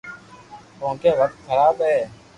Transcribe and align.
ڪونڪہ 0.79 1.11
وقت 1.19 1.37
خراب 1.47 1.75
ھي 1.87 1.95